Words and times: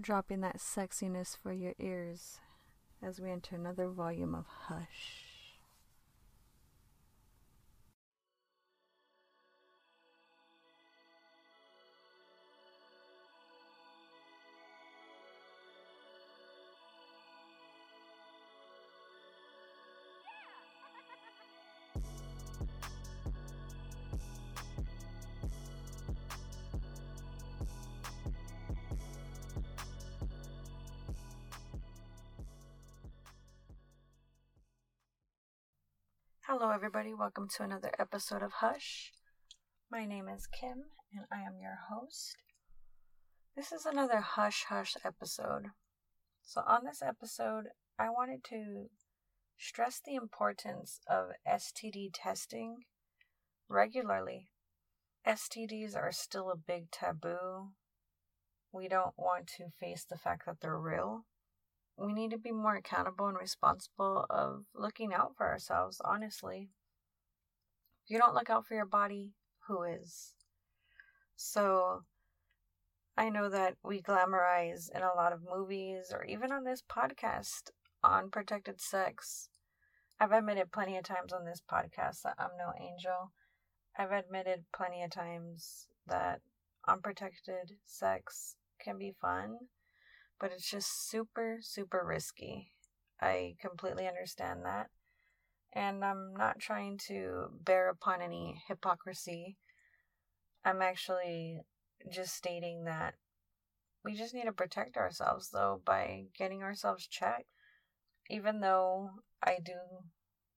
Dropping 0.00 0.40
that 0.40 0.56
sexiness 0.56 1.36
for 1.36 1.52
your 1.52 1.74
ears 1.78 2.40
as 3.02 3.20
we 3.20 3.30
enter 3.30 3.56
another 3.56 3.88
volume 3.88 4.34
of 4.34 4.46
Hush. 4.46 5.31
Hello, 36.54 36.68
everybody. 36.68 37.14
Welcome 37.14 37.48
to 37.56 37.62
another 37.62 37.92
episode 37.98 38.42
of 38.42 38.52
Hush. 38.60 39.10
My 39.90 40.04
name 40.04 40.28
is 40.28 40.46
Kim, 40.46 40.82
and 41.16 41.24
I 41.32 41.40
am 41.46 41.56
your 41.58 41.78
host. 41.88 42.36
This 43.56 43.72
is 43.72 43.86
another 43.86 44.20
Hush 44.20 44.64
Hush 44.68 44.94
episode. 45.02 45.68
So, 46.42 46.60
on 46.66 46.84
this 46.84 47.00
episode, 47.00 47.68
I 47.98 48.10
wanted 48.10 48.44
to 48.50 48.90
stress 49.56 50.02
the 50.04 50.14
importance 50.14 51.00
of 51.08 51.28
STD 51.48 52.10
testing 52.12 52.80
regularly. 53.66 54.50
STDs 55.26 55.96
are 55.96 56.12
still 56.12 56.50
a 56.50 56.54
big 56.54 56.90
taboo. 56.90 57.70
We 58.70 58.88
don't 58.88 59.14
want 59.16 59.46
to 59.56 59.70
face 59.80 60.04
the 60.04 60.18
fact 60.18 60.42
that 60.44 60.56
they're 60.60 60.78
real 60.78 61.24
we 61.96 62.12
need 62.12 62.30
to 62.30 62.38
be 62.38 62.52
more 62.52 62.76
accountable 62.76 63.26
and 63.26 63.36
responsible 63.36 64.26
of 64.30 64.64
looking 64.74 65.12
out 65.12 65.34
for 65.36 65.46
ourselves, 65.46 66.00
honestly. 66.04 66.70
If 68.04 68.10
you 68.10 68.18
don't 68.18 68.34
look 68.34 68.50
out 68.50 68.66
for 68.66 68.74
your 68.74 68.86
body, 68.86 69.32
who 69.68 69.82
is? 69.82 70.34
So, 71.36 72.02
I 73.16 73.28
know 73.28 73.50
that 73.50 73.76
we 73.84 74.00
glamorize 74.00 74.88
in 74.94 75.02
a 75.02 75.14
lot 75.14 75.32
of 75.32 75.42
movies 75.44 76.12
or 76.12 76.24
even 76.24 76.50
on 76.50 76.64
this 76.64 76.82
podcast 76.82 77.70
on 78.02 78.30
protected 78.30 78.80
sex. 78.80 79.50
I've 80.18 80.32
admitted 80.32 80.72
plenty 80.72 80.96
of 80.96 81.04
times 81.04 81.32
on 81.32 81.44
this 81.44 81.60
podcast 81.70 82.22
that 82.22 82.36
I'm 82.38 82.56
no 82.58 82.72
angel. 82.80 83.32
I've 83.98 84.12
admitted 84.12 84.64
plenty 84.74 85.02
of 85.02 85.10
times 85.10 85.88
that 86.06 86.40
unprotected 86.88 87.72
sex 87.84 88.56
can 88.82 88.98
be 88.98 89.14
fun 89.20 89.58
but 90.40 90.52
it's 90.52 90.70
just 90.70 91.08
super, 91.08 91.58
super 91.60 92.02
risky. 92.04 92.72
I 93.20 93.54
completely 93.60 94.08
understand 94.08 94.64
that. 94.64 94.90
And 95.72 96.04
I'm 96.04 96.34
not 96.36 96.58
trying 96.58 96.98
to 97.08 97.46
bear 97.64 97.88
upon 97.88 98.20
any 98.20 98.62
hypocrisy. 98.68 99.56
I'm 100.64 100.82
actually 100.82 101.60
just 102.10 102.34
stating 102.34 102.84
that 102.84 103.14
we 104.04 104.14
just 104.14 104.34
need 104.34 104.44
to 104.44 104.52
protect 104.52 104.96
ourselves, 104.96 105.50
though, 105.50 105.80
by 105.84 106.24
getting 106.36 106.62
ourselves 106.62 107.06
checked. 107.06 107.46
Even 108.28 108.60
though 108.60 109.10
I 109.42 109.58
do 109.64 109.74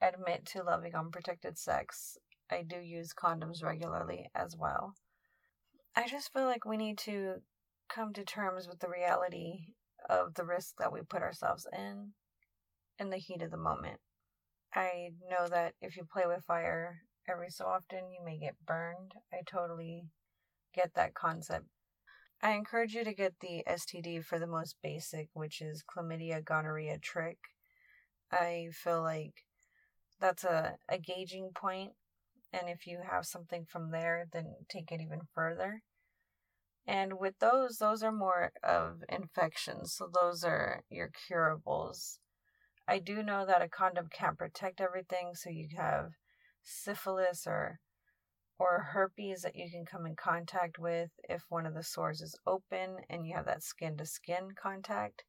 admit 0.00 0.46
to 0.46 0.62
loving 0.62 0.94
unprotected 0.94 1.58
sex, 1.58 2.16
I 2.50 2.62
do 2.62 2.76
use 2.76 3.12
condoms 3.12 3.62
regularly 3.62 4.30
as 4.34 4.56
well. 4.56 4.94
I 5.94 6.06
just 6.06 6.32
feel 6.32 6.44
like 6.44 6.64
we 6.64 6.76
need 6.76 6.98
to 6.98 7.36
come 7.88 8.12
to 8.12 8.24
terms 8.24 8.68
with 8.68 8.80
the 8.80 8.88
reality 8.88 9.74
of 10.08 10.34
the 10.34 10.44
risk 10.44 10.74
that 10.78 10.92
we 10.92 11.00
put 11.02 11.22
ourselves 11.22 11.66
in 11.72 12.12
in 12.98 13.10
the 13.10 13.18
heat 13.18 13.42
of 13.42 13.50
the 13.50 13.56
moment. 13.56 14.00
I 14.74 15.10
know 15.30 15.48
that 15.48 15.74
if 15.80 15.96
you 15.96 16.04
play 16.04 16.24
with 16.26 16.44
fire 16.44 17.02
every 17.28 17.50
so 17.50 17.66
often, 17.66 18.10
you 18.12 18.24
may 18.24 18.38
get 18.38 18.54
burned. 18.66 19.12
I 19.32 19.38
totally 19.46 20.04
get 20.74 20.92
that 20.94 21.14
concept. 21.14 21.66
I 22.42 22.52
encourage 22.52 22.94
you 22.94 23.04
to 23.04 23.14
get 23.14 23.34
the 23.40 23.64
STD 23.66 24.24
for 24.24 24.38
the 24.38 24.46
most 24.46 24.76
basic, 24.82 25.28
which 25.32 25.62
is 25.62 25.82
chlamydia, 25.82 26.44
gonorrhea, 26.44 26.98
trich. 26.98 27.36
I 28.30 28.68
feel 28.72 29.02
like 29.02 29.46
that's 30.20 30.44
a, 30.44 30.76
a 30.88 30.98
gauging 30.98 31.50
point, 31.54 31.92
and 32.52 32.68
if 32.68 32.86
you 32.86 33.00
have 33.10 33.24
something 33.24 33.64
from 33.64 33.90
there, 33.90 34.26
then 34.32 34.54
take 34.68 34.92
it 34.92 35.00
even 35.00 35.20
further. 35.34 35.82
And 36.86 37.18
with 37.18 37.38
those, 37.40 37.78
those 37.78 38.02
are 38.02 38.12
more 38.12 38.52
of 38.62 39.02
infections. 39.08 39.94
So 39.94 40.08
those 40.12 40.44
are 40.44 40.84
your 40.88 41.10
curables. 41.26 42.20
I 42.86 43.00
do 43.00 43.22
know 43.22 43.44
that 43.44 43.62
a 43.62 43.68
condom 43.68 44.08
can't 44.12 44.38
protect 44.38 44.80
everything. 44.80 45.34
So 45.34 45.50
you 45.50 45.68
have 45.76 46.12
syphilis 46.62 47.46
or 47.46 47.80
or 48.58 48.88
herpes 48.92 49.42
that 49.42 49.56
you 49.56 49.70
can 49.70 49.84
come 49.84 50.06
in 50.06 50.16
contact 50.16 50.78
with 50.78 51.10
if 51.28 51.44
one 51.50 51.66
of 51.66 51.74
the 51.74 51.82
sores 51.82 52.22
is 52.22 52.38
open 52.46 52.96
and 53.10 53.26
you 53.26 53.36
have 53.36 53.44
that 53.44 53.62
skin 53.62 53.96
to 53.98 54.06
skin 54.06 54.48
contact. 54.60 55.24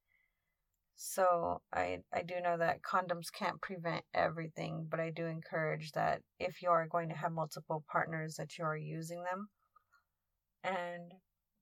So 0.95 1.61
I 1.73 1.99
I 2.13 2.23
do 2.23 2.39
know 2.41 2.57
that 2.57 2.81
condoms 2.81 3.31
can't 3.31 3.61
prevent 3.61 4.05
everything, 4.13 4.87
but 4.89 4.99
I 4.99 5.09
do 5.09 5.25
encourage 5.25 5.91
that 5.91 6.21
if 6.39 6.61
you 6.61 6.69
are 6.69 6.87
going 6.87 7.09
to 7.09 7.15
have 7.15 7.31
multiple 7.31 7.83
partners 7.91 8.35
that 8.35 8.57
you 8.57 8.65
are 8.65 8.77
using 8.77 9.23
them. 9.23 9.49
And 10.63 11.13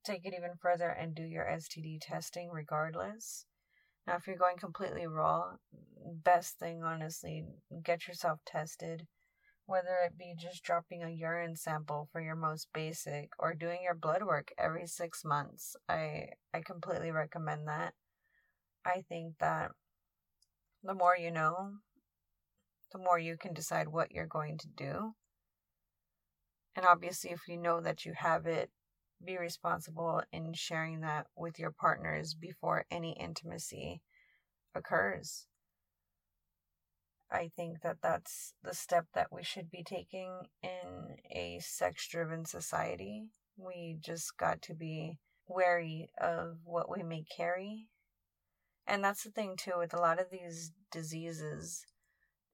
take 0.05 0.25
it 0.25 0.33
even 0.37 0.51
further 0.61 0.89
and 0.89 1.15
do 1.15 1.23
your 1.23 1.45
STD 1.45 1.99
testing 2.01 2.49
regardless. 2.51 3.45
Now, 4.07 4.15
if 4.17 4.27
you're 4.27 4.37
going 4.37 4.57
completely 4.57 5.07
raw, 5.07 5.53
best 6.23 6.59
thing, 6.59 6.83
honestly, 6.83 7.45
get 7.83 8.07
yourself 8.07 8.39
tested. 8.45 9.07
Whether 9.65 9.97
it 10.05 10.17
be 10.17 10.35
just 10.37 10.63
dropping 10.63 11.01
a 11.01 11.09
urine 11.09 11.55
sample 11.55 12.07
for 12.11 12.21
your 12.21 12.35
most 12.35 12.67
basic 12.71 13.29
or 13.39 13.55
doing 13.55 13.79
your 13.83 13.95
blood 13.95 14.21
work 14.21 14.51
every 14.59 14.85
six 14.85 15.25
months. 15.25 15.75
I, 15.89 16.27
I 16.53 16.61
completely 16.63 17.09
recommend 17.09 17.67
that. 17.67 17.95
I 18.85 19.01
think 19.09 19.39
that 19.39 19.71
the 20.83 20.93
more 20.93 21.17
you 21.17 21.31
know, 21.31 21.71
the 22.91 22.99
more 22.99 23.17
you 23.17 23.37
can 23.37 23.53
decide 23.53 23.87
what 23.87 24.11
you're 24.11 24.27
going 24.27 24.59
to 24.59 24.67
do. 24.67 25.15
And 26.75 26.85
obviously, 26.85 27.31
if 27.31 27.47
you 27.47 27.57
know 27.57 27.81
that 27.81 28.05
you 28.05 28.13
have 28.15 28.45
it, 28.45 28.69
be 29.23 29.37
responsible 29.37 30.21
in 30.31 30.53
sharing 30.53 31.01
that 31.01 31.27
with 31.35 31.59
your 31.59 31.71
partners 31.71 32.33
before 32.33 32.85
any 32.91 33.15
intimacy 33.19 34.01
occurs. 34.73 35.47
I 37.31 37.49
think 37.55 37.81
that 37.81 37.97
that's 38.01 38.53
the 38.63 38.73
step 38.73 39.07
that 39.13 39.31
we 39.31 39.43
should 39.43 39.71
be 39.71 39.83
taking 39.83 40.31
in 40.61 41.17
a 41.31 41.59
sex 41.61 42.07
driven 42.07 42.45
society. 42.45 43.25
We 43.57 43.97
just 43.99 44.37
got 44.37 44.61
to 44.63 44.73
be 44.73 45.17
wary 45.47 46.09
of 46.19 46.57
what 46.63 46.89
we 46.89 47.03
may 47.03 47.23
carry. 47.35 47.87
And 48.87 49.03
that's 49.03 49.23
the 49.23 49.31
thing 49.31 49.55
too 49.57 49.73
with 49.77 49.93
a 49.93 49.99
lot 49.99 50.19
of 50.19 50.29
these 50.31 50.71
diseases 50.91 51.85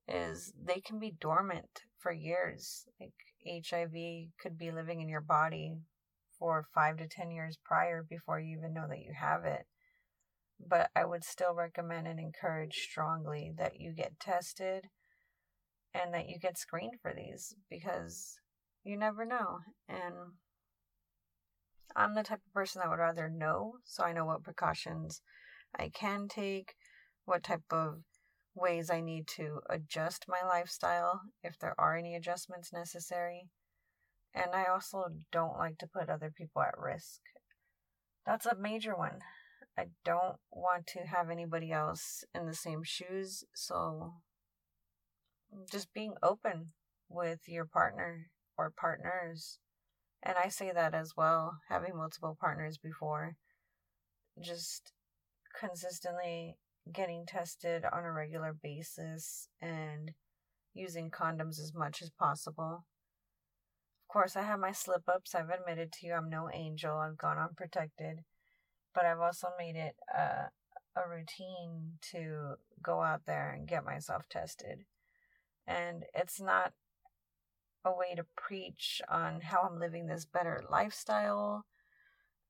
is 0.07 0.54
they 0.62 0.80
can 0.80 1.00
be 1.00 1.16
dormant 1.19 1.81
for 2.00 2.12
years. 2.12 2.86
Like 3.00 3.14
HIV 3.46 3.94
could 4.42 4.57
be 4.57 4.72
living 4.72 5.02
in 5.02 5.10
your 5.10 5.22
body 5.22 5.78
for 6.42 6.66
five 6.74 6.98
to 6.98 7.08
10 7.08 7.30
years 7.30 7.60
prior 7.64 8.04
before 8.04 8.40
you 8.40 8.58
even 8.58 8.74
know 8.74 8.88
that 8.90 9.04
you 9.04 9.14
have 9.14 9.46
it. 9.46 9.68
but 10.60 10.90
I 10.96 11.06
would 11.06 11.24
still 11.24 11.54
recommend 11.56 12.08
and 12.08 12.20
encourage 12.20 12.76
strongly 12.90 13.52
that 13.58 13.80
you 13.80 13.94
get 13.94 14.20
tested 14.20 14.86
and 15.94 16.14
that 16.14 16.28
you 16.30 16.40
get 16.40 16.58
screened 16.58 17.00
for 17.02 17.14
these 17.14 17.56
because 17.70 18.40
you 18.84 18.98
never 18.98 19.26
know. 19.26 19.60
And 19.90 20.16
I'm 21.96 22.16
the 22.16 22.24
type 22.24 22.42
of 22.46 22.54
person 22.54 22.82
that 22.82 22.90
would 22.90 23.00
rather 23.00 23.30
know 23.30 23.76
so 23.84 24.04
I 24.04 24.14
know 24.14 24.26
what 24.26 24.44
precautions 24.44 25.22
I 25.78 25.90
can 25.90 26.28
take, 26.28 26.74
what 27.26 27.44
type 27.44 27.72
of 27.72 28.04
ways 28.56 28.90
I 28.90 29.02
need 29.02 29.28
to 29.38 29.62
adjust 29.70 30.26
my 30.28 30.42
lifestyle 30.48 31.22
if 31.44 31.58
there 31.60 31.76
are 31.80 31.96
any 31.96 32.16
adjustments 32.16 32.74
necessary. 32.74 33.50
And 34.33 34.51
I 34.54 34.66
also 34.66 35.06
don't 35.31 35.57
like 35.57 35.78
to 35.80 35.88
put 35.88 36.10
other 36.10 36.31
people 36.36 36.62
at 36.62 36.78
risk. 36.78 37.19
That's 38.25 38.45
a 38.45 38.56
major 38.56 38.95
one. 38.95 39.19
I 39.78 39.86
don't 40.06 40.38
want 40.51 40.88
to 40.88 41.00
have 41.07 41.30
anybody 41.30 41.72
else 41.72 42.24
in 42.36 42.45
the 42.45 42.54
same 42.54 42.83
shoes, 42.83 43.44
so 43.54 44.13
just 45.72 45.94
being 45.94 46.13
open 46.22 46.72
with 47.10 47.39
your 47.48 47.66
partner 47.66 48.28
or 48.57 48.72
partners. 48.75 49.60
And 50.24 50.36
I 50.38 50.50
say 50.50 50.72
that 50.72 50.94
as 50.94 51.13
well, 51.18 51.57
having 51.69 51.95
multiple 51.95 52.38
partners 52.39 52.78
before. 52.78 53.36
Just 54.42 54.94
consistently 55.60 56.57
getting 56.94 57.25
tested 57.25 57.83
on 57.92 58.04
a 58.04 58.12
regular 58.12 58.54
basis 58.54 59.48
and 59.62 60.12
using 60.74 61.10
condoms 61.10 61.60
as 61.60 61.74
much 61.75 62.01
as 62.01 62.12
possible. 62.12 62.86
Course, 64.12 64.36
I 64.36 64.42
have 64.42 64.60
my 64.60 64.74
slip 64.74 65.04
ups. 65.08 65.34
I've 65.34 65.50
admitted 65.50 65.94
to 65.94 66.06
you 66.06 66.13
I'm 66.13 66.30
no 66.30 66.50
angel. 66.54 66.98
I've 66.98 67.18
gone 67.18 67.38
unprotected. 67.38 68.25
But 68.94 69.06
I've 69.06 69.22
also 69.22 69.48
made 69.58 69.78
it 69.78 69.96
a, 70.13 70.50
a 71.00 71.10
routine 71.10 71.94
to 72.12 72.56
go 72.84 73.02
out 73.02 73.22
there 73.25 73.52
and 73.52 73.69
get 73.69 73.86
myself 73.86 74.24
tested. 74.30 74.80
And 75.66 76.04
it's 76.13 76.42
not 76.42 76.74
a 77.86 77.92
way 77.92 78.13
to 78.18 78.25
preach 78.36 79.02
on 79.08 79.40
how 79.40 79.62
I'm 79.62 79.80
living 79.80 80.08
this 80.08 80.25
better 80.25 80.62
lifestyle. 80.69 81.64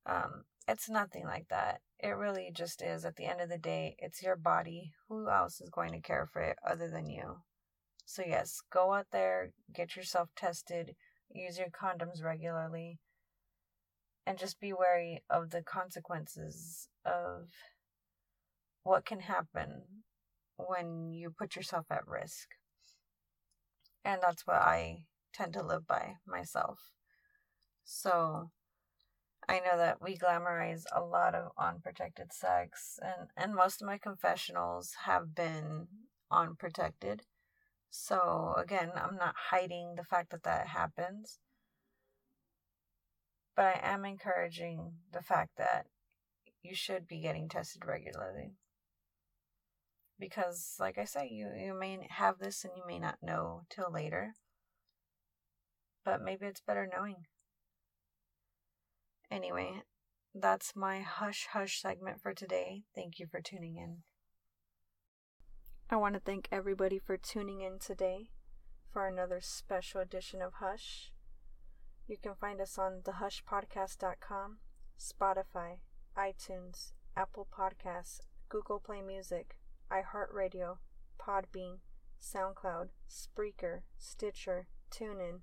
Um, 0.07 0.46
it's 0.68 0.90
nothing 0.90 1.25
like 1.25 1.48
that. 1.50 1.81
It 2.00 2.18
really 2.18 2.50
just 2.52 2.81
is. 2.81 3.06
At 3.06 3.18
the 3.18 3.25
end 3.25 3.40
of 3.40 3.50
the 3.50 3.60
day, 3.60 3.96
it's 4.00 4.24
your 4.24 4.36
body. 4.36 4.94
Who 5.10 5.30
else 5.30 5.62
is 5.62 5.69
going 5.69 5.92
to 5.92 6.02
care 6.02 6.28
for 6.34 6.42
it 6.42 6.57
other 6.68 6.90
than 6.90 7.07
you? 7.07 7.42
So, 8.07 8.24
yes, 8.25 8.62
go 8.72 8.94
out 8.94 9.07
there, 9.12 9.52
get 9.72 9.96
yourself 9.96 10.30
tested, 10.36 10.96
use 11.33 11.57
your 11.57 11.69
condoms 11.69 12.24
regularly, 12.24 13.00
and 14.25 14.38
just 14.38 14.60
be 14.60 14.74
wary 14.74 15.24
of 15.30 15.50
the 15.50 15.62
consequences 15.62 16.88
of 17.06 17.50
what 18.83 19.06
can 19.06 19.22
happen 19.22 19.83
when 20.57 21.12
you 21.12 21.30
put 21.30 21.56
yourself 21.56 21.86
at 21.89 22.07
risk. 22.07 22.50
And 24.04 24.22
that's 24.22 24.45
what 24.45 24.57
I 24.57 25.04
tend 25.33 25.54
to 25.54 25.63
live 25.63 25.88
by 25.88 26.16
myself. 26.28 26.92
So, 27.83 28.51
I 29.48 29.60
know 29.60 29.78
that 29.78 30.01
we 30.01 30.18
glamorize 30.18 30.83
a 30.95 31.01
lot 31.01 31.36
of 31.36 31.51
unprotected 31.57 32.31
sex, 32.31 33.00
and, 33.01 33.30
and 33.36 33.56
most 33.56 33.81
of 33.81 33.88
my 33.88 33.98
confessionals 33.98 34.94
have 35.06 35.36
been 35.36 35.88
unprotected. 36.31 37.24
So, 37.94 38.56
again, 38.58 38.92
I'm 38.96 39.18
not 39.18 39.36
hiding 39.50 39.96
the 39.96 40.06
fact 40.06 40.32
that 40.32 40.44
that 40.44 40.68
happens, 40.68 41.40
but 43.54 43.66
I 43.66 43.80
am 43.84 44.06
encouraging 44.06 44.94
the 45.12 45.22
fact 45.22 45.58
that 45.58 45.88
you 46.64 46.74
should 46.74 47.06
be 47.06 47.20
getting 47.20 47.50
tested 47.50 47.84
regularly. 47.86 48.54
Because, 50.18 50.78
like 50.80 50.98
I 50.98 51.04
say, 51.04 51.28
you, 51.30 51.50
you 51.54 51.78
may 51.78 52.08
have 52.10 52.40
this 52.40 52.64
and 52.64 52.72
you 52.78 52.84
may 52.88 52.98
not 52.98 53.18
know 53.22 53.64
till 53.70 53.92
later, 53.92 54.36
but 56.06 56.22
maybe 56.22 56.46
it's 56.46 56.62
better 56.62 56.88
knowing. 56.90 57.26
Anyway, 59.30 59.82
that's 60.34 60.78
my 60.78 61.02
hush 61.02 61.48
hush 61.52 61.82
segment 61.82 62.22
for 62.22 62.34
today. 62.34 62.84
Thank 62.96 63.20
you 63.20 63.28
for 63.28 63.42
tuning 63.42 63.76
in. 63.76 64.04
I 65.94 65.98
want 65.98 66.14
to 66.14 66.22
thank 66.22 66.48
everybody 66.54 67.00
for 67.00 67.18
tuning 67.18 67.60
in 67.60 67.78
today 67.78 68.30
for 68.94 69.08
another 69.08 69.42
special 69.42 70.00
edition 70.00 70.42
of 70.42 70.54
Hush. 70.62 71.12
You 72.08 72.16
can 72.16 72.34
find 72.34 72.62
us 72.62 72.78
on 72.78 73.02
thehushpodcast.com, 73.04 74.60
Spotify, 74.98 75.80
iTunes, 76.18 76.94
Apple 77.18 77.46
Podcasts, 77.54 78.22
Google 78.48 78.80
Play 78.80 79.02
Music, 79.02 79.58
iHeartRadio, 79.92 80.78
Podbean, 81.20 81.80
SoundCloud, 82.22 82.92
Spreaker, 83.10 83.82
Stitcher, 83.98 84.68
TuneIn, 84.92 85.42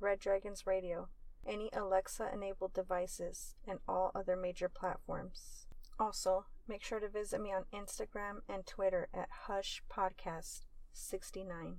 Red 0.00 0.18
Dragons 0.18 0.66
Radio, 0.66 1.08
any 1.46 1.68
Alexa 1.74 2.30
enabled 2.32 2.72
devices, 2.72 3.54
and 3.68 3.80
all 3.86 4.12
other 4.14 4.34
major 4.34 4.70
platforms. 4.70 5.66
Also, 5.98 6.46
make 6.70 6.84
sure 6.84 7.00
to 7.00 7.08
visit 7.08 7.40
me 7.40 7.52
on 7.52 7.64
Instagram 7.74 8.42
and 8.48 8.64
Twitter 8.64 9.08
at 9.12 9.28
Hush 9.48 9.82
Podcast 9.92 10.60
69. 10.92 11.78